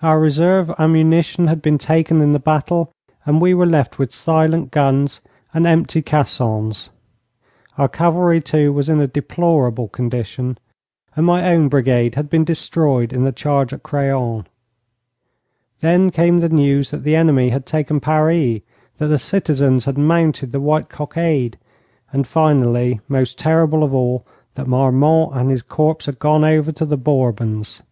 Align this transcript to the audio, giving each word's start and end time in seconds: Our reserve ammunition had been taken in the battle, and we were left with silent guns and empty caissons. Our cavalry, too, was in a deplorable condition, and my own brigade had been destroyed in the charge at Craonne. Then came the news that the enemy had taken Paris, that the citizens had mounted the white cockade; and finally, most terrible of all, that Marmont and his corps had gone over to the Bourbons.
Our 0.00 0.20
reserve 0.20 0.70
ammunition 0.78 1.48
had 1.48 1.60
been 1.60 1.76
taken 1.76 2.20
in 2.20 2.32
the 2.32 2.38
battle, 2.38 2.92
and 3.24 3.40
we 3.40 3.52
were 3.52 3.66
left 3.66 3.98
with 3.98 4.12
silent 4.12 4.70
guns 4.70 5.20
and 5.52 5.66
empty 5.66 6.02
caissons. 6.02 6.90
Our 7.76 7.88
cavalry, 7.88 8.40
too, 8.40 8.72
was 8.72 8.88
in 8.88 9.00
a 9.00 9.08
deplorable 9.08 9.88
condition, 9.88 10.56
and 11.16 11.26
my 11.26 11.50
own 11.50 11.66
brigade 11.68 12.14
had 12.14 12.30
been 12.30 12.44
destroyed 12.44 13.12
in 13.12 13.24
the 13.24 13.32
charge 13.32 13.72
at 13.72 13.82
Craonne. 13.82 14.46
Then 15.80 16.10
came 16.12 16.38
the 16.38 16.48
news 16.48 16.92
that 16.92 17.02
the 17.02 17.16
enemy 17.16 17.48
had 17.48 17.66
taken 17.66 17.98
Paris, 17.98 18.60
that 18.98 19.08
the 19.08 19.18
citizens 19.18 19.84
had 19.84 19.98
mounted 19.98 20.52
the 20.52 20.60
white 20.60 20.88
cockade; 20.88 21.58
and 22.12 22.24
finally, 22.24 23.00
most 23.08 23.36
terrible 23.36 23.82
of 23.82 23.92
all, 23.92 24.24
that 24.54 24.68
Marmont 24.68 25.32
and 25.34 25.50
his 25.50 25.62
corps 25.64 26.06
had 26.06 26.20
gone 26.20 26.44
over 26.44 26.70
to 26.70 26.84
the 26.84 26.96
Bourbons. 26.96 27.82